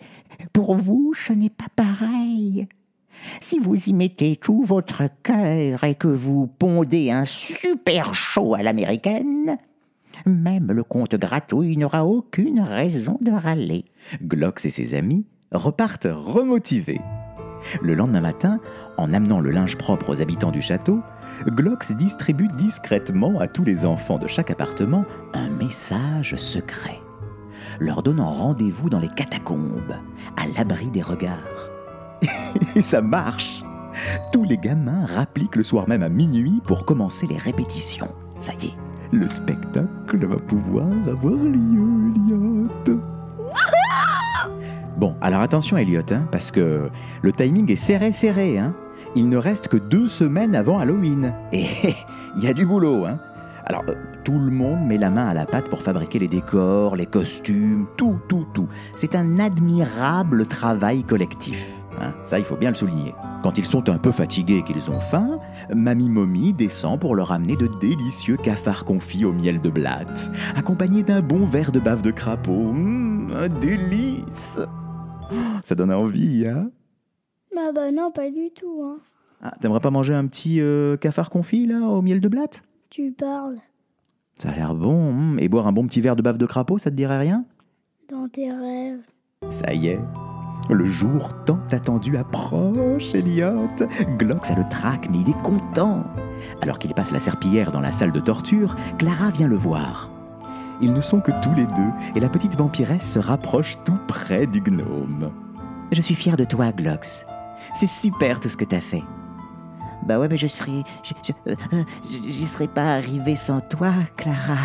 pour 0.53 0.75
vous, 0.75 1.13
ce 1.13 1.33
n'est 1.33 1.51
pas 1.51 1.69
pareil. 1.75 2.67
Si 3.39 3.59
vous 3.59 3.75
y 3.75 3.93
mettez 3.93 4.35
tout 4.35 4.63
votre 4.63 5.03
cœur 5.21 5.83
et 5.83 5.93
que 5.93 6.07
vous 6.07 6.47
pondez 6.47 7.11
un 7.11 7.25
super 7.25 8.15
show 8.15 8.55
à 8.55 8.63
l'américaine, 8.63 9.57
même 10.25 10.71
le 10.71 10.83
comte 10.83 11.15
Gratouille 11.15 11.77
n'aura 11.77 12.05
aucune 12.05 12.59
raison 12.59 13.17
de 13.21 13.31
râler. 13.31 13.85
Glox 14.23 14.65
et 14.65 14.71
ses 14.71 14.95
amis 14.95 15.25
repartent 15.51 16.07
remotivés. 16.09 17.01
Le 17.81 17.93
lendemain 17.93 18.21
matin, 18.21 18.59
en 18.97 19.13
amenant 19.13 19.39
le 19.39 19.51
linge 19.51 19.77
propre 19.77 20.09
aux 20.09 20.21
habitants 20.21 20.51
du 20.51 20.61
château, 20.61 21.01
Glox 21.47 21.91
distribue 21.93 22.47
discrètement 22.55 23.39
à 23.39 23.47
tous 23.47 23.63
les 23.63 23.85
enfants 23.85 24.19
de 24.19 24.27
chaque 24.27 24.51
appartement 24.51 25.05
un 25.33 25.49
message 25.49 26.35
secret, 26.35 26.99
leur 27.79 28.03
donnant 28.03 28.31
rendez-vous 28.31 28.89
dans 28.89 28.99
les 28.99 29.09
catacombes, 29.09 29.95
à 30.37 30.47
l'abri 30.57 30.91
des 30.91 31.01
regards. 31.01 31.69
Et 32.75 32.81
ça 32.81 33.01
marche 33.01 33.63
Tous 34.31 34.43
les 34.43 34.57
gamins 34.57 35.05
rappliquent 35.05 35.55
le 35.55 35.63
soir 35.63 35.87
même 35.87 36.03
à 36.03 36.09
minuit 36.09 36.61
pour 36.63 36.85
commencer 36.85 37.25
les 37.27 37.37
répétitions. 37.37 38.13
Ça 38.39 38.53
y 38.61 38.67
est, 38.67 38.77
le 39.11 39.27
spectacle 39.27 40.25
va 40.25 40.37
pouvoir 40.37 40.87
avoir 41.07 41.33
lieu, 41.33 42.13
Elliot. 42.15 43.01
Bon, 44.97 45.15
alors 45.19 45.41
attention 45.41 45.77
Elliot, 45.77 46.01
hein, 46.11 46.27
parce 46.31 46.51
que 46.51 46.89
le 47.21 47.33
timing 47.33 47.71
est 47.71 47.75
serré, 47.75 48.13
serré. 48.13 48.57
Hein. 48.57 48.73
Il 49.15 49.29
ne 49.29 49.37
reste 49.37 49.67
que 49.67 49.77
deux 49.77 50.07
semaines 50.07 50.55
avant 50.55 50.79
Halloween. 50.79 51.33
Et 51.51 51.65
il 52.37 52.43
y 52.43 52.47
a 52.47 52.53
du 52.53 52.65
boulot. 52.65 53.05
Hein. 53.05 53.19
Alors, 53.65 53.83
euh, 53.87 53.95
tout 54.23 54.37
le 54.37 54.51
monde 54.51 54.85
met 54.85 54.97
la 54.97 55.09
main 55.09 55.27
à 55.27 55.33
la 55.33 55.45
pâte 55.45 55.69
pour 55.69 55.81
fabriquer 55.81 56.19
les 56.19 56.27
décors, 56.27 56.95
les 56.95 57.05
costumes, 57.05 57.87
tout, 57.97 58.19
tout, 58.27 58.45
tout. 58.53 58.67
C'est 58.95 59.15
un 59.15 59.39
admirable 59.39 60.45
travail 60.45 61.03
collectif. 61.03 61.80
Hein. 62.01 62.13
Ça, 62.23 62.39
il 62.39 62.45
faut 62.45 62.55
bien 62.55 62.69
le 62.69 62.75
souligner. 62.75 63.13
Quand 63.43 63.57
ils 63.57 63.65
sont 63.65 63.87
un 63.89 63.97
peu 63.97 64.11
fatigués 64.11 64.57
et 64.57 64.63
qu'ils 64.63 64.89
ont 64.91 64.99
faim, 64.99 65.39
Mamie 65.73 66.09
Momie 66.09 66.53
descend 66.53 66.99
pour 66.99 67.15
leur 67.15 67.31
amener 67.31 67.55
de 67.55 67.69
délicieux 67.79 68.37
cafards 68.37 68.85
confits 68.85 69.25
au 69.25 69.31
miel 69.33 69.61
de 69.61 69.69
blatte, 69.69 70.31
accompagnés 70.55 71.03
d'un 71.03 71.21
bon 71.21 71.45
verre 71.45 71.71
de 71.71 71.79
bave 71.79 72.01
de 72.01 72.11
crapaud. 72.11 72.71
Mmh, 72.73 73.31
un 73.35 73.47
délice 73.49 74.59
Oh, 75.33 75.35
Ça 75.63 75.75
donne 75.75 75.91
envie, 75.93 76.45
hein 76.47 76.69
Bah 77.55 77.71
bah 77.73 77.91
non, 77.91 78.11
pas 78.11 78.29
du 78.29 78.49
tout. 78.53 78.83
Hein. 78.83 78.97
ah, 79.41 79.53
T'aimerais 79.61 79.79
pas 79.79 79.91
manger 79.91 80.13
un 80.13 80.27
petit 80.27 80.59
euh, 80.59 80.97
cafard 80.97 81.29
confit, 81.29 81.65
là, 81.67 81.79
au 81.81 82.01
miel 82.01 82.19
de 82.19 82.27
blatte? 82.27 82.63
Tu 82.89 83.11
parles 83.11 83.57
Ça 84.37 84.49
a 84.49 84.55
l'air 84.55 84.75
bon. 84.75 85.13
mmh. 85.13 85.39
Et 85.39 85.47
boire 85.47 85.67
un 85.67 85.71
bon 85.71 85.85
petit 85.87 86.01
verre 86.01 86.15
de 86.17 86.21
bave 86.21 86.37
de 86.37 86.45
crapaud, 86.45 86.77
ça 86.77 86.89
te 86.91 86.95
dirait 86.95 87.17
rien? 87.19 87.45
Dans 88.09 88.27
tes 88.27 88.51
rêves. 88.51 88.99
Ça 89.49 89.73
y 89.73 89.87
est, 89.87 89.99
le 90.69 90.85
jour 90.85 91.29
tant 91.45 91.59
attendu 91.71 92.17
approche, 92.17 93.13
Elliot. 93.13 93.69
Glox 94.17 94.51
a 94.51 94.55
le 94.55 94.63
trac, 94.69 95.09
mais 95.11 95.19
il 95.19 95.29
est 95.29 95.41
content. 95.43 96.03
Alors 96.61 96.79
qu'il 96.79 96.93
passe 96.93 97.11
la 97.11 97.19
serpillière 97.19 97.71
dans 97.71 97.79
la 97.81 97.91
salle 97.91 98.11
de 98.11 98.19
torture, 98.19 98.75
Clara 98.97 99.29
vient 99.31 99.47
le 99.47 99.57
voir. 99.57 100.09
Ils 100.81 100.93
ne 100.93 101.01
sont 101.01 101.19
que 101.19 101.31
tous 101.43 101.53
les 101.55 101.65
deux, 101.67 101.91
et 102.15 102.19
la 102.19 102.29
petite 102.29 102.55
vampiresse 102.55 103.11
se 103.13 103.19
rapproche 103.19 103.77
tout 103.85 103.97
près 104.07 104.47
du 104.47 104.61
gnome. 104.61 105.31
Je 105.91 106.01
suis 106.01 106.15
fière 106.15 106.37
de 106.37 106.43
toi, 106.45 106.71
Glox. 106.71 107.25
C'est 107.75 107.89
super 107.89 108.39
tout 108.39 108.49
ce 108.49 108.57
que 108.57 108.65
t'as 108.65 108.79
fait. 108.81 109.03
Bah 110.05 110.19
ouais, 110.19 110.27
mais 110.27 110.37
je 110.37 110.47
serais. 110.47 110.83
je- 111.03 111.13
je- 111.23 111.51
euh, 111.51 111.55
euh, 111.73 111.83
J'y 112.09 112.45
serais 112.47 112.67
pas 112.67 112.95
arrivé 112.95 113.35
sans 113.35 113.61
toi, 113.61 113.91
Clara. 114.15 114.57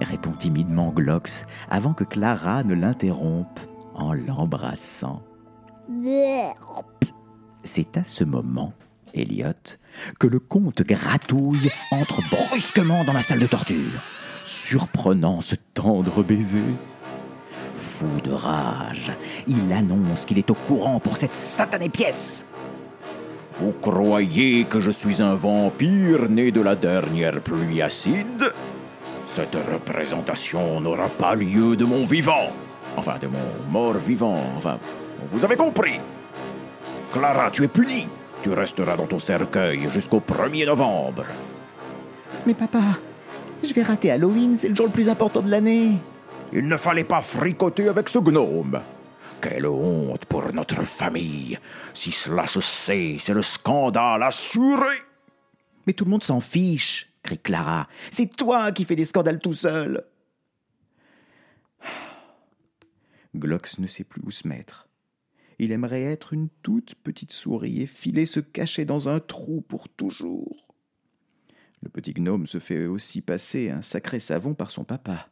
Répond 0.00 0.30
timidement 0.38 0.92
Glox, 0.94 1.44
avant 1.70 1.92
que 1.92 2.04
Clara 2.04 2.62
ne 2.62 2.74
l'interrompe 2.74 3.58
en 3.98 4.14
l'embrassant. 4.14 5.22
C'est 7.64 7.96
à 7.96 8.04
ce 8.04 8.24
moment, 8.24 8.72
Elliot, 9.12 9.52
que 10.18 10.26
le 10.26 10.38
comte 10.38 10.82
Gratouille 10.82 11.70
entre 11.90 12.22
brusquement 12.30 13.04
dans 13.04 13.12
la 13.12 13.22
salle 13.22 13.40
de 13.40 13.46
torture, 13.46 14.00
surprenant 14.44 15.40
ce 15.40 15.56
tendre 15.74 16.22
baiser. 16.22 16.64
Fou 17.74 18.08
de 18.24 18.32
rage, 18.32 19.12
il 19.46 19.72
annonce 19.72 20.24
qu'il 20.24 20.38
est 20.38 20.50
au 20.50 20.54
courant 20.54 21.00
pour 21.00 21.16
cette 21.16 21.34
satanée 21.34 21.88
pièce. 21.88 22.44
Vous 23.60 23.72
croyez 23.72 24.64
que 24.64 24.78
je 24.78 24.90
suis 24.90 25.20
un 25.20 25.34
vampire 25.34 26.28
né 26.28 26.52
de 26.52 26.60
la 26.60 26.76
dernière 26.76 27.40
pluie 27.40 27.82
acide? 27.82 28.52
Cette 29.26 29.56
représentation 29.56 30.80
n'aura 30.80 31.08
pas 31.08 31.34
lieu 31.34 31.76
de 31.76 31.84
mon 31.84 32.04
vivant. 32.04 32.52
Enfin, 32.98 33.16
de 33.20 33.28
mon 33.28 33.70
mort 33.70 33.94
vivant. 33.94 34.36
Enfin, 34.56 34.78
vous 35.30 35.44
avez 35.44 35.56
compris. 35.56 36.00
Clara, 37.12 37.50
tu 37.50 37.62
es 37.62 37.68
punie. 37.68 38.08
Tu 38.42 38.52
resteras 38.52 38.96
dans 38.96 39.06
ton 39.06 39.20
cercueil 39.20 39.88
jusqu'au 39.88 40.20
1er 40.20 40.66
novembre. 40.66 41.24
Mais 42.44 42.54
papa, 42.54 42.82
je 43.62 43.72
vais 43.72 43.82
rater 43.82 44.10
Halloween, 44.10 44.56
c'est 44.56 44.68
le 44.68 44.74
jour 44.74 44.86
le 44.86 44.92
plus 44.92 45.08
important 45.08 45.42
de 45.42 45.50
l'année. 45.50 45.92
Il 46.52 46.66
ne 46.66 46.76
fallait 46.76 47.04
pas 47.04 47.20
fricoter 47.20 47.88
avec 47.88 48.08
ce 48.08 48.18
gnome. 48.18 48.80
Quelle 49.40 49.66
honte 49.66 50.24
pour 50.24 50.52
notre 50.52 50.82
famille. 50.84 51.56
Si 51.92 52.10
cela 52.10 52.46
se 52.46 52.60
sait, 52.60 53.16
c'est 53.20 53.34
le 53.34 53.42
scandale 53.42 54.22
assuré. 54.24 54.96
Mais 55.86 55.92
tout 55.92 56.04
le 56.04 56.10
monde 56.10 56.24
s'en 56.24 56.40
fiche, 56.40 57.08
crie 57.22 57.38
Clara. 57.38 57.86
C'est 58.10 58.34
toi 58.36 58.72
qui 58.72 58.84
fais 58.84 58.96
des 58.96 59.04
scandales 59.04 59.38
tout 59.38 59.52
seul. 59.52 60.04
Glox 63.38 63.78
ne 63.78 63.86
sait 63.86 64.04
plus 64.04 64.22
où 64.24 64.30
se 64.30 64.46
mettre. 64.46 64.88
Il 65.58 65.72
aimerait 65.72 66.04
être 66.04 66.32
une 66.32 66.48
toute 66.62 66.94
petite 66.96 67.32
souris 67.32 67.82
et 67.82 67.86
filer 67.86 68.26
se 68.26 68.40
cacher 68.40 68.84
dans 68.84 69.08
un 69.08 69.20
trou 69.20 69.60
pour 69.60 69.88
toujours. 69.88 70.68
Le 71.82 71.88
petit 71.88 72.14
gnome 72.14 72.46
se 72.46 72.58
fait 72.58 72.86
aussi 72.86 73.20
passer 73.20 73.70
un 73.70 73.82
sacré 73.82 74.20
savon 74.20 74.54
par 74.54 74.70
son 74.70 74.84
papa, 74.84 75.28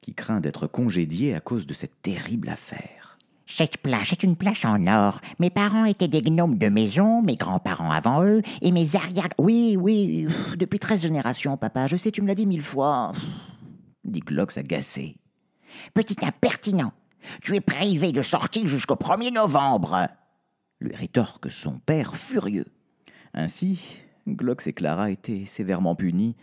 qui 0.00 0.14
craint 0.14 0.40
d'être 0.40 0.66
congédié 0.66 1.34
à 1.34 1.40
cause 1.40 1.66
de 1.66 1.74
cette 1.74 2.02
terrible 2.02 2.48
affaire. 2.48 3.18
Cette 3.46 3.78
plage 3.78 4.12
est 4.12 4.22
une 4.22 4.36
plage 4.36 4.64
en 4.64 4.86
or. 4.86 5.20
Mes 5.38 5.50
parents 5.50 5.84
étaient 5.84 6.08
des 6.08 6.22
gnomes 6.22 6.56
de 6.56 6.68
maison, 6.68 7.20
mes 7.22 7.36
grands-parents 7.36 7.90
avant 7.90 8.24
eux, 8.24 8.40
et 8.62 8.72
mes 8.72 8.96
arrière... 8.96 9.28
Oui, 9.36 9.76
oui, 9.78 10.26
depuis 10.56 10.78
treize 10.78 11.02
générations, 11.02 11.56
papa, 11.56 11.86
je 11.86 11.96
sais, 11.96 12.10
tu 12.10 12.22
me 12.22 12.28
l'as 12.28 12.34
dit 12.34 12.46
mille 12.46 12.62
fois. 12.62 13.12
Dit 14.04 14.20
Glox 14.20 14.56
agacé. 14.56 15.16
Petit 15.92 16.16
impertinent, 16.24 16.92
tu 17.40 17.54
es 17.56 17.60
privé 17.60 18.12
de 18.12 18.22
sortie 18.22 18.66
jusqu'au 18.66 18.96
1er 18.96 19.32
novembre. 19.32 20.08
lui 20.80 20.94
rétorque 20.94 21.50
son 21.50 21.78
père 21.78 22.16
furieux. 22.16 22.66
Ainsi, 23.34 23.80
Glox 24.28 24.66
et 24.66 24.72
Clara 24.72 25.10
étaient 25.10 25.46
sévèrement 25.46 25.94
punis 25.94 26.36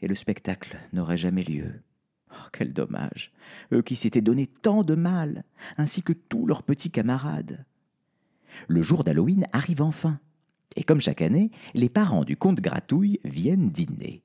et 0.00 0.06
le 0.06 0.14
spectacle 0.14 0.76
n'aurait 0.92 1.16
jamais 1.16 1.42
lieu. 1.42 1.82
Oh, 2.30 2.48
quel 2.52 2.72
dommage, 2.72 3.32
eux 3.72 3.82
qui 3.82 3.96
s'étaient 3.96 4.20
donné 4.20 4.46
tant 4.46 4.82
de 4.82 4.94
mal, 4.94 5.44
ainsi 5.78 6.02
que 6.02 6.12
tous 6.12 6.46
leurs 6.46 6.62
petits 6.62 6.90
camarades. 6.90 7.64
Le 8.68 8.82
jour 8.82 9.04
d'Halloween 9.04 9.46
arrive 9.52 9.82
enfin, 9.82 10.18
et 10.76 10.84
comme 10.84 11.00
chaque 11.00 11.22
année, 11.22 11.50
les 11.74 11.88
parents 11.88 12.24
du 12.24 12.36
comte 12.36 12.60
Gratouille 12.60 13.20
viennent 13.24 13.70
dîner. 13.70 14.22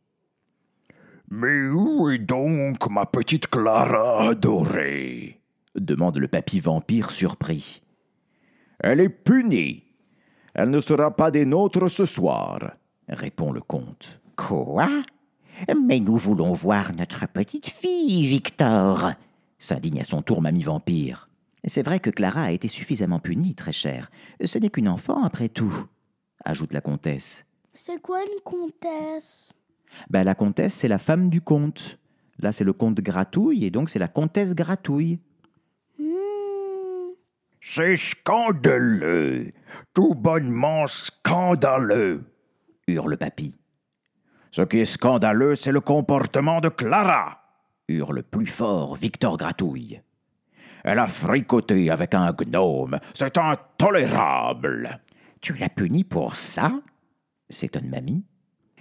Mais 1.30 1.68
où 1.70 2.10
est 2.10 2.18
donc 2.18 2.90
ma 2.90 3.06
petite 3.06 3.48
Clara 3.48 4.30
adorée? 4.30 5.41
Demande 5.76 6.18
le 6.18 6.28
papy 6.28 6.60
vampire 6.60 7.12
surpris. 7.12 7.82
Elle 8.80 9.00
est 9.00 9.10
punie. 9.10 9.84
Elle 10.54 10.70
ne 10.70 10.80
sera 10.80 11.16
pas 11.16 11.32
des 11.32 11.46
nôtres 11.46 11.90
ce 11.90 12.06
soir. 12.06 12.76
répond 13.08 13.52
le 13.52 13.62
comte. 13.62 14.20
Quoi? 14.36 14.90
Mais 15.88 16.00
nous 16.00 16.18
voulons 16.18 16.54
voir 16.54 16.94
notre 16.94 17.28
petite 17.28 17.68
fille, 17.68 18.26
Victor. 18.26 19.12
s'indigne 19.60 20.02
à 20.02 20.04
son 20.04 20.22
tour 20.22 20.42
Mamie 20.42 20.64
Vampire. 20.64 21.30
C'est 21.64 21.84
vrai 21.84 22.00
que 22.00 22.10
Clara 22.10 22.44
a 22.44 22.52
été 22.52 22.68
suffisamment 22.68 23.20
punie, 23.20 23.54
très 23.54 23.72
chère. 23.72 24.10
Ce 24.44 24.58
n'est 24.58 24.72
qu'une 24.72 24.88
enfant, 24.88 25.24
après 25.24 25.50
tout, 25.50 25.86
ajoute 26.44 26.74
la 26.74 26.82
comtesse. 26.82 27.46
C'est 27.74 28.02
quoi 28.02 28.20
une 28.24 28.42
comtesse? 28.44 29.54
Ben, 30.10 30.24
la 30.24 30.34
comtesse, 30.34 30.74
c'est 30.74 30.88
la 30.88 30.98
femme 30.98 31.30
du 31.30 31.42
comte. 31.42 32.00
Là, 32.40 32.52
c'est 32.52 32.64
le 32.64 32.74
comte 32.74 33.00
Gratouille, 33.00 33.66
et 33.66 33.70
donc 33.70 33.90
c'est 33.90 34.00
la 34.00 34.08
comtesse 34.08 34.56
Gratouille. 34.56 35.20
Hmm. 36.02 37.14
C'est 37.60 37.96
scandaleux. 37.96 39.52
Tout 39.94 40.16
bonnement 40.16 40.88
scandaleux. 40.88 42.24
hurle 42.88 43.18
papy. 43.18 43.56
Ce 44.50 44.64
qui 44.64 44.80
est 44.80 44.86
scandaleux, 44.86 45.56
c'est 45.56 45.72
le 45.72 45.80
comportement 45.80 46.60
de 46.60 46.70
Clara. 46.70 47.38
Hurle 47.88 48.24
plus 48.24 48.48
fort 48.48 48.96
Victor 48.96 49.38
Gratouille. 49.38 50.02
Elle 50.84 50.98
a 51.00 51.06
fricoté 51.08 51.92
avec 51.92 52.16
un 52.16 52.34
gnome. 52.34 53.00
C'est 53.14 53.38
intolérable. 53.38 55.00
Tu 55.40 55.54
l'as 55.54 55.70
puni 55.70 56.04
pour 56.04 56.36
ça? 56.36 56.72
S'étonne 57.50 57.90
mamie, 57.90 58.26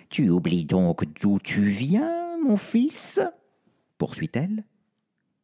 Tu 0.09 0.31
oublies 0.31 0.65
donc 0.65 1.05
d'où 1.21 1.39
tu 1.39 1.69
viens, 1.69 2.39
mon 2.43 2.57
fils? 2.57 3.21
poursuit-elle. 3.99 4.65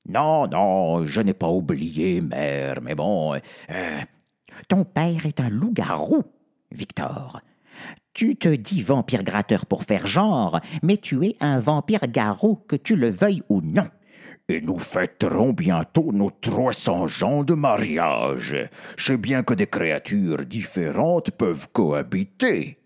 Non, 0.08 0.46
non, 0.46 1.04
je 1.04 1.20
n'ai 1.20 1.34
pas 1.34 1.48
oublié, 1.50 2.20
mère, 2.20 2.80
mais 2.82 2.94
bon. 2.94 3.34
euh, 3.34 4.00
Ton 4.68 4.84
père 4.84 5.26
est 5.26 5.40
un 5.40 5.48
loup-garou, 5.48 6.22
Victor. 6.70 7.40
Tu 8.14 8.36
te 8.36 8.48
dis 8.48 8.80
vampire 8.82 9.22
gratteur 9.24 9.66
pour 9.66 9.84
faire 9.84 10.06
genre, 10.06 10.60
mais 10.82 10.96
tu 10.96 11.24
es 11.26 11.36
un 11.40 11.58
vampire 11.58 12.06
garou, 12.08 12.56
que 12.68 12.76
tu 12.76 12.96
le 12.96 13.08
veuilles 13.08 13.42
ou 13.48 13.60
non. 13.60 13.86
et 14.48 14.60
nous 14.60 14.78
fêterons 14.78 15.52
bientôt 15.52 16.12
nos 16.12 16.30
300 16.30 17.22
ans 17.24 17.44
de 17.44 17.54
mariage. 17.54 18.56
Sais 18.96 19.16
bien 19.18 19.42
que 19.42 19.54
des 19.54 19.66
créatures 19.66 20.46
différentes 20.46 21.30
peuvent 21.32 21.68
cohabiter. 21.72 22.78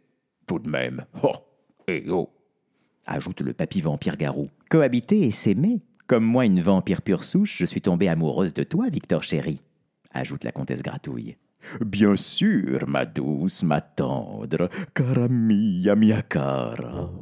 Tout 0.47 0.59
de 0.59 0.69
même. 0.71 1.05
Oh, 1.23 1.35
et 1.87 2.05
oh. 2.09 2.31
ajoute 3.07 3.43
le 3.43 3.53
papy 3.53 3.83
vampire 3.83 4.17
garou. 4.17 4.49
Cohabiter 4.71 5.21
et 5.27 5.31
s'aimer. 5.31 5.81
Comme 6.11 6.25
moi, 6.25 6.45
une 6.45 6.61
vampire 6.61 7.03
pure 7.03 7.23
souche, 7.23 7.57
je 7.57 7.65
suis 7.65 7.83
tombée 7.83 8.09
amoureuse 8.09 8.53
de 8.53 8.65
toi, 8.65 8.89
Victor 8.89 9.23
chéri, 9.23 9.61
ajoute 10.13 10.43
la 10.43 10.51
comtesse 10.51 10.83
Gratouille. 10.83 11.37
Bien 11.81 12.17
sûr, 12.17 12.89
ma 12.89 13.07
douce, 13.07 13.63
ma 13.63 13.81
tendre, 13.81 14.69
cara 14.93 15.29
mia, 15.29 15.95
mia 15.95 16.21
cara. 16.23 17.13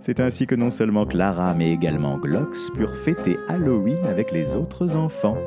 C'est 0.00 0.18
ainsi 0.18 0.48
que 0.48 0.56
non 0.56 0.70
seulement 0.70 1.06
Clara, 1.06 1.54
mais 1.54 1.72
également 1.72 2.18
Glox 2.18 2.68
purent 2.70 2.96
fêter 2.96 3.36
Halloween 3.48 4.04
avec 4.06 4.32
les 4.32 4.56
autres 4.56 4.96
enfants. 4.96 5.38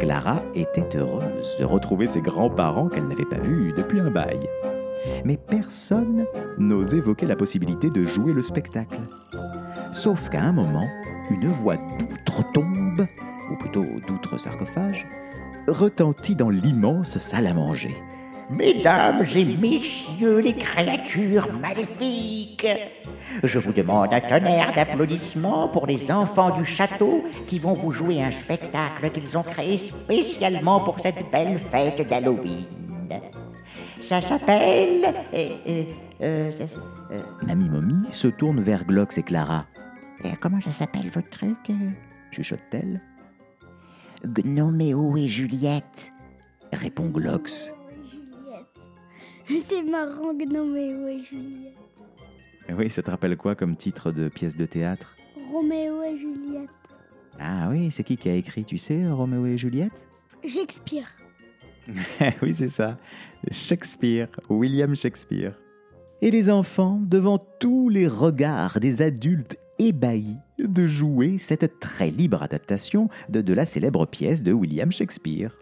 Clara 0.00 0.42
était 0.54 0.96
heureuse 0.96 1.54
de 1.60 1.66
retrouver 1.66 2.06
ses 2.06 2.22
grands-parents 2.22 2.88
qu'elle 2.88 3.08
n'avait 3.08 3.26
pas 3.26 3.40
vus 3.40 3.74
depuis 3.76 4.00
un 4.00 4.10
bail. 4.10 4.48
Mais 5.26 5.36
personne 5.36 6.24
n'ose 6.56 6.94
évoquer 6.94 7.26
la 7.26 7.36
possibilité 7.36 7.90
de 7.90 8.06
jouer 8.06 8.32
le 8.32 8.40
spectacle. 8.40 8.96
Sauf 9.92 10.30
qu'à 10.30 10.42
un 10.42 10.52
moment, 10.52 10.88
une 11.30 11.48
voix 11.48 11.76
d'outre-tombe, 11.76 13.06
ou 13.50 13.56
plutôt 13.56 13.84
d'outre-sarcophage, 14.06 15.06
retentit 15.68 16.34
dans 16.34 16.50
l'immense 16.50 17.18
salle 17.18 17.46
à 17.46 17.54
manger. 17.54 17.96
Mesdames 18.48 19.24
et 19.34 19.44
messieurs 19.44 20.38
les 20.38 20.54
créatures 20.54 21.52
maléfiques, 21.52 22.68
je 23.42 23.58
vous 23.58 23.72
demande 23.72 24.12
un 24.12 24.20
tonnerre 24.20 24.72
d'applaudissements 24.72 25.68
pour 25.68 25.86
les 25.86 26.12
enfants 26.12 26.56
du 26.56 26.64
château 26.64 27.24
qui 27.48 27.58
vont 27.58 27.72
vous 27.72 27.90
jouer 27.90 28.22
un 28.22 28.30
spectacle 28.30 29.10
qu'ils 29.10 29.36
ont 29.36 29.42
créé 29.42 29.78
spécialement 29.78 30.78
pour 30.80 31.00
cette 31.00 31.28
belle 31.32 31.58
fête 31.58 32.08
d'Halloween. 32.08 32.66
Ça 34.00 34.22
s'appelle... 34.22 35.12
euh, 35.34 35.48
euh, 35.66 35.82
euh, 36.22 36.50
euh, 37.10 37.18
Mamie 37.44 37.68
Momie 37.68 38.06
se 38.12 38.28
tourne 38.28 38.60
vers 38.60 38.84
Glox 38.84 39.18
et 39.18 39.24
Clara. 39.24 39.64
Euh, 40.24 40.32
comment 40.40 40.60
ça 40.60 40.72
s'appelle 40.72 41.10
votre 41.10 41.30
truc 41.30 41.58
euh? 41.70 41.90
Chuchote-t-elle 42.30 43.00
Gnoméo 44.24 45.16
et 45.16 45.28
Juliette. 45.28 46.12
Répond 46.72 47.08
Glox. 47.08 47.72
Juliette. 48.02 49.64
C'est 49.66 49.82
marrant, 49.82 50.34
Gnoméo 50.34 51.06
et 51.08 51.20
Juliette. 51.20 51.74
Oui, 52.76 52.90
ça 52.90 53.02
te 53.02 53.10
rappelle 53.10 53.36
quoi 53.36 53.54
comme 53.54 53.76
titre 53.76 54.10
de 54.10 54.28
pièce 54.28 54.56
de 54.56 54.66
théâtre? 54.66 55.14
Roméo 55.52 56.02
et 56.02 56.16
Juliette. 56.16 56.70
Ah 57.38 57.68
oui, 57.70 57.90
c'est 57.90 58.02
qui 58.02 58.16
qui 58.16 58.28
a 58.28 58.34
écrit, 58.34 58.64
tu 58.64 58.78
sais, 58.78 59.06
Roméo 59.08 59.46
et 59.46 59.56
Juliette? 59.56 60.08
Shakespeare. 60.44 61.06
oui, 62.42 62.54
c'est 62.54 62.68
ça. 62.68 62.98
Shakespeare, 63.50 64.28
William 64.48 64.96
Shakespeare. 64.96 65.54
Et 66.22 66.30
les 66.30 66.50
enfants, 66.50 66.98
devant 67.02 67.38
tous 67.38 67.88
les 67.88 68.08
regards 68.08 68.80
des 68.80 69.02
adultes 69.02 69.58
ébahis, 69.78 70.38
de 70.58 70.86
jouer 70.86 71.38
cette 71.38 71.80
très 71.80 72.10
libre 72.10 72.42
adaptation 72.42 73.08
de, 73.28 73.40
de 73.40 73.52
la 73.52 73.66
célèbre 73.66 74.06
pièce 74.06 74.42
de 74.42 74.52
William 74.52 74.90
Shakespeare. 74.90 75.56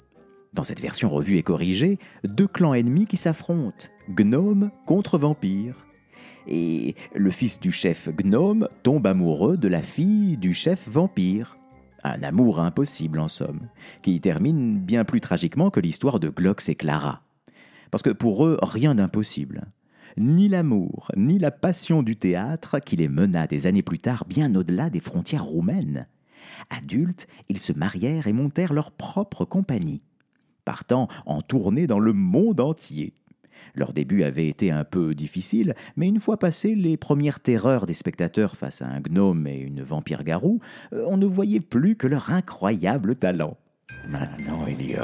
Dans 0.52 0.62
cette 0.62 0.80
version 0.80 1.10
revue 1.10 1.36
et 1.36 1.42
corrigée, 1.42 1.98
deux 2.22 2.46
clans 2.46 2.74
ennemis 2.74 3.06
qui 3.06 3.16
s'affrontent, 3.16 3.88
gnome 4.08 4.70
contre 4.86 5.18
vampire. 5.18 5.74
Et 6.46 6.94
le 7.14 7.30
fils 7.30 7.58
du 7.58 7.72
chef 7.72 8.08
gnome 8.10 8.68
tombe 8.82 9.06
amoureux 9.06 9.56
de 9.56 9.66
la 9.66 9.82
fille 9.82 10.36
du 10.36 10.54
chef 10.54 10.88
vampire. 10.88 11.58
Un 12.04 12.22
amour 12.22 12.60
impossible 12.60 13.18
en 13.18 13.28
somme, 13.28 13.68
qui 14.02 14.20
termine 14.20 14.78
bien 14.78 15.04
plus 15.04 15.20
tragiquement 15.20 15.70
que 15.70 15.80
l'histoire 15.80 16.20
de 16.20 16.28
Glox 16.28 16.68
et 16.68 16.74
Clara. 16.74 17.22
Parce 17.90 18.02
que 18.02 18.10
pour 18.10 18.46
eux, 18.46 18.58
rien 18.62 18.94
d'impossible. 18.94 19.66
Ni 20.16 20.48
l'amour, 20.48 21.10
ni 21.16 21.38
la 21.38 21.50
passion 21.50 22.02
du 22.02 22.16
théâtre 22.16 22.78
qui 22.78 22.94
les 22.96 23.08
mena 23.08 23.46
des 23.46 23.66
années 23.66 23.82
plus 23.82 23.98
tard 23.98 24.24
bien 24.26 24.54
au-delà 24.54 24.88
des 24.88 25.00
frontières 25.00 25.44
roumaines. 25.44 26.06
Adultes, 26.70 27.26
ils 27.48 27.58
se 27.58 27.72
marièrent 27.72 28.28
et 28.28 28.32
montèrent 28.32 28.72
leur 28.72 28.92
propre 28.92 29.44
compagnie, 29.44 30.02
partant 30.64 31.08
en 31.26 31.42
tournée 31.42 31.86
dans 31.88 31.98
le 31.98 32.12
monde 32.12 32.60
entier. 32.60 33.14
Leur 33.74 33.92
début 33.92 34.22
avait 34.22 34.46
été 34.46 34.70
un 34.70 34.84
peu 34.84 35.14
difficile, 35.14 35.74
mais 35.96 36.06
une 36.06 36.20
fois 36.20 36.38
passées 36.38 36.76
les 36.76 36.96
premières 36.96 37.40
terreurs 37.40 37.86
des 37.86 37.94
spectateurs 37.94 38.56
face 38.56 38.82
à 38.82 38.86
un 38.86 39.00
gnome 39.00 39.48
et 39.48 39.58
une 39.58 39.82
vampire-garou, 39.82 40.60
euh, 40.92 41.04
on 41.08 41.16
ne 41.16 41.26
voyait 41.26 41.60
plus 41.60 41.96
que 41.96 42.06
leur 42.06 42.30
incroyable 42.30 43.16
talent. 43.16 43.56
Maintenant, 44.08 44.66
Elliot, 44.66 45.02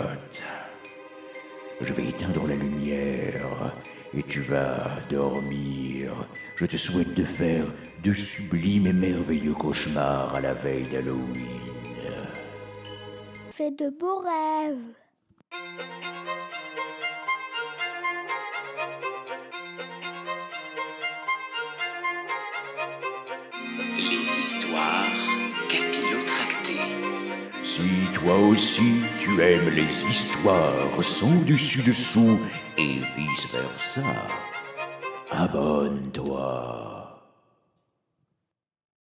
je 1.81 1.93
vais 1.93 2.09
éteindre 2.11 2.47
la 2.47 2.55
lumière 2.55 3.75
et 4.15 4.23
tu 4.23 4.41
vas 4.41 4.99
dormir. 5.09 6.13
Je 6.57 6.67
te 6.67 6.77
souhaite 6.77 7.15
de 7.15 7.25
faire 7.25 7.67
de 8.03 8.13
sublimes 8.13 8.87
et 8.87 8.93
merveilleux 8.93 9.55
cauchemars 9.55 10.35
à 10.35 10.41
la 10.41 10.55
veille 10.55 10.87
d'Halloween. 10.89 11.71
Fais 13.51 13.71
de 13.71 13.91
beaux 13.91 14.21
rêves. 14.21 14.77
Les 23.99 24.39
histoires 24.39 25.05
capillotractées. 25.69 26.30
Si 27.73 28.11
toi 28.13 28.37
aussi 28.37 28.95
tu 29.17 29.41
aimes 29.41 29.69
les 29.69 30.05
histoires 30.11 31.05
sans 31.05 31.37
dessus 31.47 31.83
dessous 31.89 32.37
et 32.77 32.99
vice 33.17 33.47
versa, 33.53 34.03
abonne-toi. 35.31 37.00